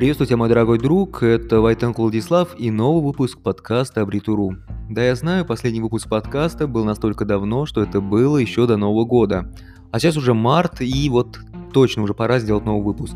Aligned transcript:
Приветствую 0.00 0.28
тебя, 0.28 0.38
мой 0.38 0.48
дорогой 0.48 0.78
друг, 0.78 1.22
это 1.22 1.60
Вайтенко 1.60 2.00
Владислав 2.00 2.58
и 2.58 2.70
новый 2.70 3.04
выпуск 3.04 3.38
подкаста 3.42 4.00
Абритуру. 4.00 4.56
Да, 4.88 5.04
я 5.04 5.14
знаю, 5.14 5.44
последний 5.44 5.82
выпуск 5.82 6.08
подкаста 6.08 6.66
был 6.66 6.86
настолько 6.86 7.26
давно, 7.26 7.66
что 7.66 7.82
это 7.82 8.00
было 8.00 8.38
еще 8.38 8.66
до 8.66 8.78
Нового 8.78 9.04
года. 9.04 9.52
А 9.90 10.00
сейчас 10.00 10.16
уже 10.16 10.32
март, 10.32 10.80
и 10.80 11.10
вот 11.10 11.40
точно 11.74 12.04
уже 12.04 12.14
пора 12.14 12.38
сделать 12.38 12.64
новый 12.64 12.82
выпуск. 12.82 13.14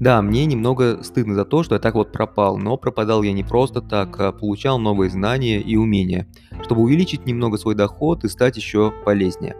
Да, 0.00 0.22
мне 0.22 0.46
немного 0.46 1.02
стыдно 1.02 1.34
за 1.34 1.44
то, 1.44 1.62
что 1.62 1.74
я 1.74 1.78
так 1.78 1.94
вот 1.94 2.10
пропал, 2.10 2.56
но 2.56 2.78
пропадал 2.78 3.22
я 3.22 3.34
не 3.34 3.44
просто 3.44 3.82
так, 3.82 4.18
а 4.18 4.32
получал 4.32 4.78
новые 4.78 5.10
знания 5.10 5.60
и 5.60 5.76
умения, 5.76 6.26
чтобы 6.62 6.80
увеличить 6.80 7.26
немного 7.26 7.58
свой 7.58 7.74
доход 7.74 8.24
и 8.24 8.30
стать 8.30 8.56
еще 8.56 8.94
полезнее. 9.04 9.56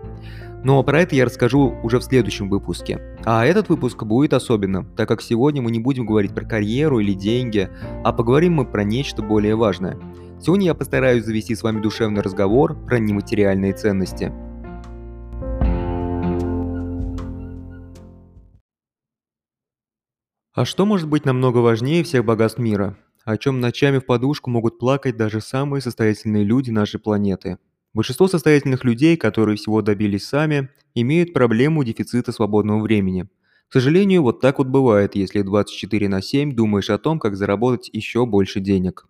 Но 0.65 0.83
про 0.83 1.03
это 1.03 1.15
я 1.15 1.27
расскажу 1.27 1.79
уже 1.83 1.99
в 1.99 2.05
следующем 2.05 2.49
выпуске. 2.49 2.99
А 3.27 3.45
этот 3.45 3.69
выпуск 3.69 4.03
будет 4.03 4.33
особенным, 4.33 4.87
так 4.97 5.07
как 5.07 5.21
сегодня 5.21 5.61
мы 5.61 5.71
не 5.71 5.79
будем 5.79 6.07
говорить 6.07 6.35
про 6.35 6.47
карьеру 6.47 7.01
или 7.01 7.13
деньги, 7.13 7.69
а 8.03 8.15
поговорим 8.15 8.55
мы 8.55 8.65
про 8.65 8.83
нечто 8.83 9.21
более 9.21 9.57
важное. 9.57 9.99
Сегодня 10.41 10.67
я 10.67 10.75
постараюсь 10.75 11.25
завести 11.25 11.55
с 11.55 11.63
вами 11.63 11.83
душевный 11.83 12.23
разговор 12.23 12.75
про 12.87 12.99
нематериальные 12.99 13.75
ценности. 13.75 14.33
А 20.55 20.65
что 20.65 20.87
может 20.87 21.09
быть 21.09 21.27
намного 21.27 21.59
важнее 21.59 22.03
всех 22.05 22.25
богатств 22.25 22.59
мира? 22.59 22.97
О 23.25 23.37
чем 23.37 23.61
ночами 23.61 23.99
в 23.99 24.07
подушку 24.07 24.49
могут 24.49 24.79
плакать 24.79 25.19
даже 25.19 25.43
самые 25.43 25.83
состоятельные 25.83 26.43
люди 26.45 26.71
нашей 26.71 27.01
планеты– 27.01 27.59
Большинство 27.95 28.27
состоятельных 28.27 28.83
людей, 28.83 29.17
которые 29.17 29.57
всего 29.57 29.81
добились 29.81 30.27
сами, 30.27 30.69
имеют 30.97 31.33
проблему 31.33 31.85
дефицита 31.85 32.33
свободного 32.33 32.81
времени. 32.81 33.29
К 33.69 33.73
сожалению, 33.75 34.23
вот 34.23 34.41
так 34.41 34.59
вот 34.59 34.67
бывает, 34.67 35.15
если 35.15 35.43
24 35.43 36.09
на 36.09 36.21
7 36.21 36.57
думаешь 36.57 36.91
о 36.91 36.99
том, 36.99 37.21
как 37.21 37.37
заработать 37.37 37.89
еще 37.93 38.27
больше 38.27 38.59
денег. 38.59 39.07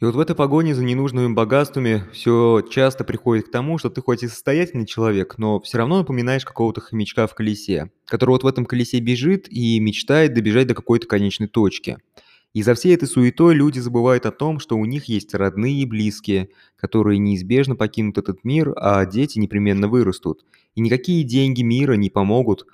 И 0.00 0.04
вот 0.04 0.16
в 0.16 0.20
этой 0.20 0.34
погоне 0.34 0.74
за 0.74 0.84
ненужными 0.84 1.32
богатствами 1.32 2.04
все 2.12 2.62
часто 2.68 3.04
приходит 3.04 3.46
к 3.46 3.50
тому, 3.52 3.78
что 3.78 3.90
ты 3.90 4.00
хоть 4.00 4.24
и 4.24 4.28
состоятельный 4.28 4.86
человек, 4.86 5.38
но 5.38 5.60
все 5.60 5.78
равно 5.78 5.98
напоминаешь 5.98 6.44
какого-то 6.44 6.80
хомячка 6.80 7.28
в 7.28 7.34
колесе, 7.34 7.92
который 8.06 8.30
вот 8.30 8.42
в 8.42 8.46
этом 8.46 8.64
колесе 8.64 8.98
бежит 8.98 9.46
и 9.48 9.78
мечтает 9.78 10.34
добежать 10.34 10.66
до 10.66 10.74
какой-то 10.74 11.06
конечной 11.06 11.46
точки– 11.46 11.98
и 12.54 12.62
за 12.62 12.74
всей 12.74 12.94
этой 12.94 13.06
суетой 13.06 13.54
люди 13.54 13.78
забывают 13.78 14.26
о 14.26 14.32
том, 14.32 14.58
что 14.58 14.76
у 14.76 14.84
них 14.84 15.04
есть 15.04 15.34
родные 15.34 15.82
и 15.82 15.86
близкие, 15.86 16.50
которые 16.76 17.18
неизбежно 17.18 17.76
покинут 17.76 18.18
этот 18.18 18.44
мир, 18.44 18.72
а 18.76 19.04
дети 19.04 19.38
непременно 19.38 19.88
вырастут. 19.88 20.44
И 20.74 20.80
никакие 20.80 21.24
деньги 21.24 21.62
мира 21.62 21.94
не 21.94 22.10
помогут 22.10 22.66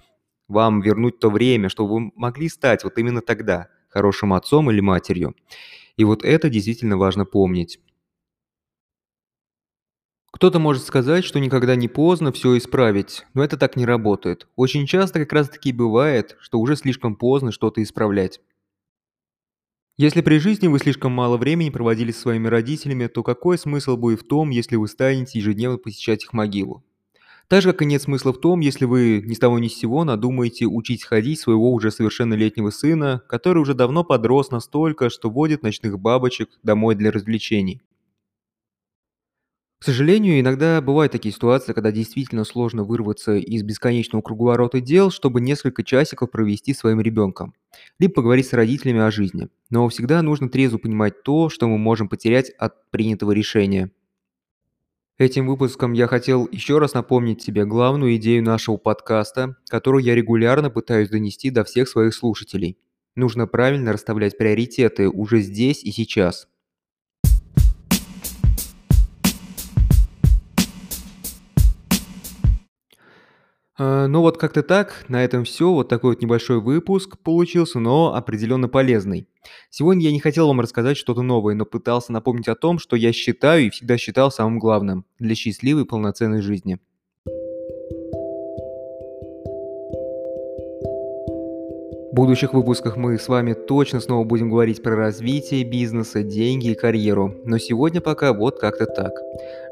вам 0.48 0.80
вернуть 0.80 1.18
то 1.18 1.30
время, 1.30 1.68
что 1.68 1.86
вы 1.86 2.12
могли 2.14 2.48
стать 2.48 2.84
вот 2.84 2.98
именно 2.98 3.20
тогда 3.20 3.68
хорошим 3.88 4.32
отцом 4.32 4.70
или 4.70 4.80
матерью. 4.80 5.34
И 5.96 6.04
вот 6.04 6.24
это 6.24 6.48
действительно 6.50 6.96
важно 6.96 7.24
помнить. 7.24 7.80
Кто-то 10.32 10.58
может 10.58 10.82
сказать, 10.84 11.24
что 11.24 11.38
никогда 11.38 11.76
не 11.76 11.86
поздно 11.86 12.32
все 12.32 12.58
исправить, 12.58 13.24
но 13.34 13.44
это 13.44 13.56
так 13.56 13.76
не 13.76 13.86
работает. 13.86 14.48
Очень 14.56 14.84
часто 14.86 15.20
как 15.20 15.32
раз 15.32 15.48
таки 15.48 15.72
бывает, 15.72 16.36
что 16.40 16.58
уже 16.58 16.74
слишком 16.74 17.14
поздно 17.14 17.52
что-то 17.52 17.80
исправлять. 17.82 18.40
Если 19.96 20.22
при 20.22 20.38
жизни 20.38 20.66
вы 20.66 20.80
слишком 20.80 21.12
мало 21.12 21.36
времени 21.36 21.70
проводили 21.70 22.10
со 22.10 22.22
своими 22.22 22.48
родителями, 22.48 23.06
то 23.06 23.22
какой 23.22 23.58
смысл 23.58 23.96
будет 23.96 24.20
в 24.22 24.26
том, 24.26 24.50
если 24.50 24.74
вы 24.74 24.88
станете 24.88 25.38
ежедневно 25.38 25.78
посещать 25.78 26.24
их 26.24 26.32
могилу? 26.32 26.84
Так 27.48 27.62
же, 27.62 27.72
как 27.72 27.82
и 27.82 27.84
нет 27.84 28.02
смысла 28.02 28.32
в 28.32 28.40
том, 28.40 28.60
если 28.60 28.86
вы 28.86 29.22
ни 29.24 29.34
с 29.34 29.38
того 29.38 29.58
ни 29.60 29.68
с 29.68 29.76
сего 29.76 30.02
надумаете 30.02 30.66
учить 30.66 31.04
ходить 31.04 31.38
своего 31.38 31.72
уже 31.72 31.92
совершеннолетнего 31.92 32.70
сына, 32.70 33.22
который 33.28 33.58
уже 33.58 33.74
давно 33.74 34.02
подрос 34.02 34.50
настолько, 34.50 35.10
что 35.10 35.30
водит 35.30 35.62
ночных 35.62 35.98
бабочек 36.00 36.48
домой 36.64 36.96
для 36.96 37.12
развлечений. 37.12 37.80
К 39.84 39.88
сожалению, 39.88 40.40
иногда 40.40 40.80
бывают 40.80 41.12
такие 41.12 41.30
ситуации, 41.30 41.74
когда 41.74 41.92
действительно 41.92 42.44
сложно 42.44 42.84
вырваться 42.84 43.34
из 43.34 43.62
бесконечного 43.62 44.22
круговорота 44.22 44.80
дел, 44.80 45.10
чтобы 45.10 45.42
несколько 45.42 45.84
часиков 45.84 46.30
провести 46.30 46.72
своим 46.72 47.02
ребенком, 47.02 47.52
либо 47.98 48.14
поговорить 48.14 48.46
с 48.46 48.54
родителями 48.54 49.00
о 49.00 49.10
жизни. 49.10 49.48
Но 49.68 49.86
всегда 49.90 50.22
нужно 50.22 50.48
трезво 50.48 50.78
понимать 50.78 51.22
то, 51.22 51.50
что 51.50 51.68
мы 51.68 51.76
можем 51.76 52.08
потерять 52.08 52.48
от 52.56 52.90
принятого 52.90 53.32
решения. 53.32 53.90
Этим 55.18 55.46
выпуском 55.46 55.92
я 55.92 56.06
хотел 56.06 56.48
еще 56.50 56.78
раз 56.78 56.94
напомнить 56.94 57.44
тебе 57.44 57.66
главную 57.66 58.16
идею 58.16 58.42
нашего 58.42 58.78
подкаста, 58.78 59.56
которую 59.68 60.02
я 60.02 60.14
регулярно 60.14 60.70
пытаюсь 60.70 61.10
донести 61.10 61.50
до 61.50 61.62
всех 61.62 61.90
своих 61.90 62.14
слушателей. 62.14 62.78
Нужно 63.16 63.46
правильно 63.46 63.92
расставлять 63.92 64.38
приоритеты 64.38 65.10
уже 65.10 65.40
здесь 65.40 65.84
и 65.84 65.92
сейчас– 65.92 66.48
А, 73.76 74.06
ну 74.06 74.20
вот 74.20 74.38
как-то 74.38 74.62
так, 74.62 75.04
на 75.08 75.24
этом 75.24 75.44
все. 75.44 75.72
Вот 75.72 75.88
такой 75.88 76.10
вот 76.10 76.22
небольшой 76.22 76.60
выпуск 76.60 77.18
получился, 77.18 77.80
но 77.80 78.14
определенно 78.14 78.68
полезный. 78.68 79.26
Сегодня 79.70 80.04
я 80.04 80.12
не 80.12 80.20
хотел 80.20 80.46
вам 80.46 80.60
рассказать 80.60 80.96
что-то 80.96 81.22
новое, 81.22 81.54
но 81.54 81.64
пытался 81.64 82.12
напомнить 82.12 82.48
о 82.48 82.54
том, 82.54 82.78
что 82.78 82.94
я 82.94 83.12
считаю 83.12 83.66
и 83.66 83.70
всегда 83.70 83.98
считал 83.98 84.30
самым 84.30 84.58
главным 84.58 85.04
для 85.18 85.34
счастливой 85.34 85.86
полноценной 85.86 86.40
жизни. 86.40 86.78
В 92.12 92.16
будущих 92.16 92.54
выпусках 92.54 92.96
мы 92.96 93.18
с 93.18 93.26
вами 93.26 93.54
точно 93.54 93.98
снова 93.98 94.24
будем 94.24 94.48
говорить 94.48 94.84
про 94.84 94.94
развитие 94.94 95.64
бизнеса, 95.64 96.22
деньги 96.22 96.68
и 96.68 96.74
карьеру. 96.74 97.34
Но 97.44 97.58
сегодня 97.58 98.00
пока 98.00 98.32
вот 98.32 98.60
как-то 98.60 98.86
так. 98.86 99.12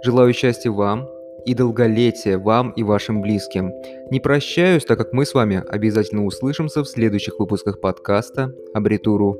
Желаю 0.02 0.34
счастья 0.34 0.72
вам, 0.72 1.08
и 1.44 1.54
долголетия 1.54 2.38
вам 2.38 2.70
и 2.70 2.82
вашим 2.82 3.22
близким. 3.22 3.72
Не 4.10 4.20
прощаюсь, 4.20 4.84
так 4.84 4.98
как 4.98 5.12
мы 5.12 5.24
с 5.24 5.34
вами 5.34 5.62
обязательно 5.68 6.24
услышимся 6.24 6.82
в 6.82 6.88
следующих 6.88 7.38
выпусках 7.38 7.80
подкаста 7.80 8.54
«Абритуру». 8.74 9.38